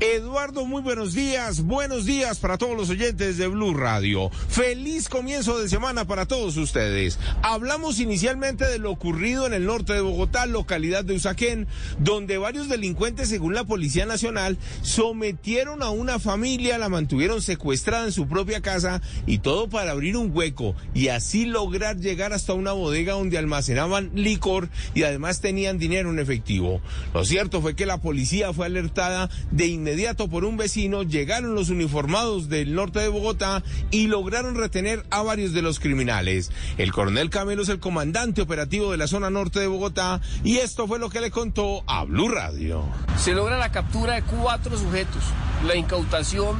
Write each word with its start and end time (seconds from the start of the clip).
Eduardo, 0.00 0.64
muy 0.64 0.80
buenos 0.80 1.12
días. 1.12 1.62
Buenos 1.62 2.04
días 2.04 2.38
para 2.38 2.56
todos 2.56 2.76
los 2.76 2.88
oyentes 2.88 3.36
de 3.36 3.48
Blue 3.48 3.74
Radio. 3.74 4.30
Feliz 4.30 5.08
comienzo 5.08 5.58
de 5.58 5.68
semana 5.68 6.04
para 6.04 6.24
todos 6.24 6.56
ustedes. 6.56 7.18
Hablamos 7.42 7.98
inicialmente 7.98 8.64
de 8.64 8.78
lo 8.78 8.92
ocurrido 8.92 9.44
en 9.48 9.54
el 9.54 9.66
norte 9.66 9.94
de 9.94 10.00
Bogotá, 10.00 10.46
localidad 10.46 11.04
de 11.04 11.14
Usaquén, 11.14 11.66
donde 11.98 12.38
varios 12.38 12.68
delincuentes, 12.68 13.28
según 13.28 13.54
la 13.54 13.64
Policía 13.64 14.06
Nacional, 14.06 14.56
sometieron 14.82 15.82
a 15.82 15.90
una 15.90 16.20
familia, 16.20 16.78
la 16.78 16.88
mantuvieron 16.88 17.42
secuestrada 17.42 18.04
en 18.04 18.12
su 18.12 18.28
propia 18.28 18.60
casa 18.60 19.02
y 19.26 19.38
todo 19.38 19.68
para 19.68 19.90
abrir 19.90 20.16
un 20.16 20.30
hueco 20.32 20.76
y 20.94 21.08
así 21.08 21.44
lograr 21.44 21.96
llegar 21.96 22.32
hasta 22.32 22.52
una 22.52 22.70
bodega 22.70 23.14
donde 23.14 23.36
almacenaban 23.36 24.12
licor 24.14 24.68
y 24.94 25.02
además 25.02 25.40
tenían 25.40 25.76
dinero 25.76 26.10
en 26.10 26.20
efectivo. 26.20 26.80
Lo 27.12 27.24
cierto 27.24 27.60
fue 27.60 27.74
que 27.74 27.84
la 27.84 28.00
policía 28.00 28.52
fue 28.52 28.66
alertada 28.66 29.28
de 29.50 29.66
inmediato 29.66 29.87
por 30.28 30.44
un 30.44 30.56
vecino, 30.56 31.02
llegaron 31.02 31.54
los 31.54 31.70
uniformados 31.70 32.48
del 32.48 32.74
norte 32.74 33.00
de 33.00 33.08
Bogotá 33.08 33.62
y 33.90 34.06
lograron 34.06 34.54
retener 34.54 35.04
a 35.10 35.22
varios 35.22 35.52
de 35.52 35.62
los 35.62 35.80
criminales. 35.80 36.50
El 36.76 36.92
coronel 36.92 37.30
Camelo 37.30 37.62
es 37.62 37.68
el 37.68 37.78
comandante 37.78 38.42
operativo 38.42 38.90
de 38.90 38.98
la 38.98 39.06
zona 39.06 39.30
norte 39.30 39.60
de 39.60 39.66
Bogotá 39.66 40.20
y 40.44 40.58
esto 40.58 40.86
fue 40.86 40.98
lo 40.98 41.08
que 41.08 41.20
le 41.20 41.30
contó 41.30 41.84
a 41.86 42.04
Blue 42.04 42.28
Radio. 42.28 42.84
Se 43.16 43.32
logra 43.32 43.56
la 43.56 43.70
captura 43.70 44.14
de 44.14 44.22
cuatro 44.22 44.76
sujetos, 44.76 45.22
la 45.66 45.76
incautación 45.76 46.56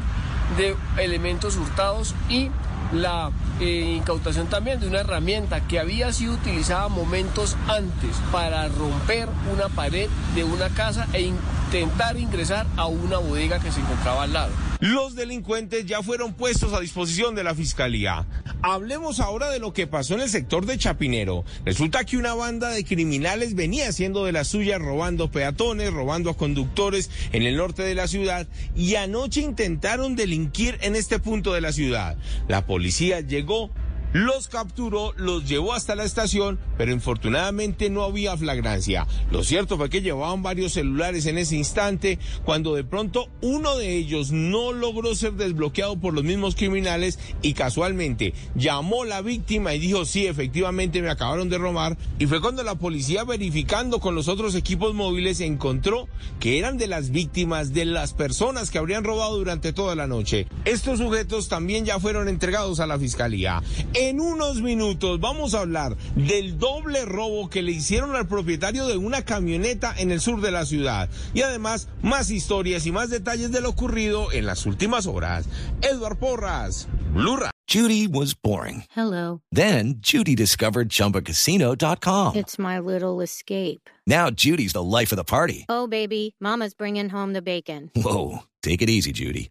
de 0.57 0.75
elementos 0.97 1.57
hurtados 1.57 2.15
y 2.31 2.51
la 2.93 3.31
eh, 3.61 3.95
incautación 3.97 4.47
también 4.47 4.81
de 4.81 4.89
una 4.89 5.01
herramienta 5.01 5.61
que 5.61 5.79
había 5.79 6.13
sido 6.13 6.35
utilizada 6.35 6.89
momentos 6.89 7.57
antes 7.69 8.17
para 8.33 8.69
romper 8.69 9.29
una 9.53 9.69
pared 9.69 10.09
de 10.35 10.45
una 10.45 10.69
casa 10.71 11.07
e 11.13 11.21
intentar 11.69 12.19
ingresar 12.19 12.67
a 12.79 12.87
una 12.87 13.19
bodega 13.19 13.61
que 13.61 13.71
se 13.71 13.81
encontraba 13.81 14.23
al 14.23 14.33
lado. 14.33 14.53
Los 14.81 15.15
delincuentes 15.15 15.85
ya 15.85 16.03
fueron 16.03 16.33
puestos 16.33 16.73
a 16.73 16.81
disposición 16.81 17.35
de 17.35 17.45
la 17.45 17.55
fiscalía. 17.55 18.27
Hablemos 18.63 19.21
ahora 19.21 19.51
de 19.51 19.59
lo 19.59 19.75
que 19.75 19.87
pasó 19.87 20.15
en 20.15 20.21
el 20.23 20.31
sector 20.31 20.65
de 20.65 20.79
Chapinero. 20.79 21.45
Resulta 21.67 22.05
que 22.05 22.17
una 22.17 22.33
banda 22.33 22.71
de 22.71 22.85
criminales 22.85 23.55
venía 23.55 23.89
haciendo 23.89 24.25
de 24.25 24.33
la 24.33 24.45
suya 24.45 24.79
robando 24.79 25.31
peatones, 25.31 25.93
robando 25.93 26.31
a 26.31 26.37
conductores 26.37 27.11
en 27.33 27.43
el 27.43 27.57
norte 27.57 27.83
de 27.83 27.95
la 27.95 28.09
ciudad 28.09 28.47
y 28.75 28.95
anoche 28.95 29.43
intentaron 29.43 30.17
delinquir 30.17 30.79
en 30.81 30.97
este 30.97 31.19
punto 31.19 31.53
de 31.53 31.61
la 31.61 31.73
ciudad. 31.73 32.17
La 32.49 32.65
policía 32.65 33.21
llegó 33.21 33.71
los 34.13 34.49
capturó, 34.49 35.13
los 35.17 35.47
llevó 35.47 35.75
hasta 35.75 35.95
la 35.95 36.05
estación, 36.05 36.59
pero 36.77 36.93
infortunadamente 36.93 37.91
no 37.91 38.03
había 38.03 38.37
flagrancia. 38.37 39.07
Lo 39.31 39.45
cierto 39.45 39.77
fue 39.77 39.91
que 39.91 40.01
llevaban 40.01 40.43
varios 40.43 40.73
celulares 40.73 41.27
en 41.27 41.39
ese 41.39 41.57
instante, 41.57 42.19
cuando 42.45 42.75
de 42.75 42.85
pronto 42.85 43.29
uno 43.43 43.77
de 43.77 43.97
ellos 43.97 44.33
no 44.33 44.73
logró 44.73 45.15
ser 45.15 45.35
desbloqueado 45.35 45.99
por 45.99 46.15
los 46.15 46.25
mismos 46.25 46.55
criminales 46.55 47.19
y 47.43 47.53
casualmente 47.53 48.35
llamó 48.55 49.05
la 49.05 49.21
víctima 49.21 49.75
y 49.75 49.79
dijo, 49.79 50.05
sí, 50.05 50.27
efectivamente 50.27 51.03
me 51.03 51.11
acabaron 51.11 51.49
de 51.49 51.59
robar. 51.59 51.97
Y 52.19 52.27
fue 52.27 52.41
cuando 52.41 52.63
la 52.63 52.77
policía 52.77 53.25
verificando 53.25 54.01
con 54.01 54.15
los 54.15 54.29
otros 54.29 54.55
equipos 54.55 54.95
móviles 54.95 55.41
encontró 55.41 56.09
que 56.41 56.59
eran 56.59 56.79
de 56.79 56.87
las 56.87 57.11
víctimas, 57.11 57.73
de 57.73 57.85
las 57.85 58.15
personas 58.15 58.71
que 58.71 58.79
habrían 58.79 59.05
robado 59.05 59.37
durante 59.37 59.73
toda 59.73 59.95
la 59.95 60.07
noche. 60.07 60.47
Estos 60.65 60.99
sujetos 60.99 61.49
también 61.49 61.85
ya 61.85 62.01
fueron 62.01 62.29
entregados 62.29 62.81
a 62.81 62.87
la 62.87 62.99
fiscalía. 62.99 63.63
En 64.01 64.21
unos 64.21 64.63
minutos 64.63 65.19
vamos 65.19 65.55
a 65.55 65.63
hablar 65.63 65.97
del 66.15 66.57
doble 66.57 67.05
robo 67.05 67.51
que 67.51 67.63
le 67.63 67.73
hicieron 67.73 68.15
al 68.15 68.29
propietario 68.29 68.87
de 68.87 68.97
una 68.97 69.25
camioneta 69.25 69.93
en 69.99 70.13
el 70.13 70.21
sur 70.21 70.41
de 70.41 70.53
la 70.53 70.65
ciudad. 70.67 71.11
Y 71.35 71.43
además, 71.43 71.89
más 72.01 72.31
historias 72.31 72.87
y 72.87 72.93
más 72.93 73.11
detalles 73.11 73.51
de 73.51 73.61
lo 73.61 73.71
ocurrido 73.71 74.31
en 74.31 74.47
las 74.47 74.67
últimas 74.67 75.07
horas. 75.07 75.47
Edward 75.83 76.17
Porras, 76.17 76.87
Blue 77.13 77.41
Judy 77.67 78.07
was 78.07 78.35
boring. 78.35 78.85
Hello. 78.91 79.43
Then 79.51 79.97
Judy 79.99 80.37
discovered 80.37 80.91
chumbacasino.com. 80.91 82.37
It's 82.37 82.57
my 82.57 82.79
little 82.79 83.21
escape. 83.21 83.91
Now 84.07 84.31
Judy's 84.31 84.75
the 84.75 84.83
life 84.83 85.11
of 85.11 85.17
the 85.17 85.25
party. 85.25 85.67
Oh, 85.69 85.89
baby, 85.89 86.37
Mama's 86.41 86.73
bringing 86.73 87.09
home 87.09 87.33
the 87.33 87.43
bacon. 87.43 87.91
Whoa. 87.97 88.45
Take 88.63 88.81
it 88.81 88.89
easy, 88.89 89.11
Judy. 89.11 89.51